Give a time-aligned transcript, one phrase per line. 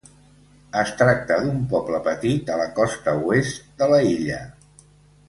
[0.79, 4.39] Es tracta d'un poble petit a la costa oest de la illa.